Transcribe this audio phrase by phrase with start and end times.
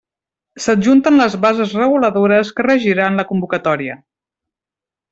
[0.63, 4.03] S'adjunten les bases reguladores que regiran la convocatòria.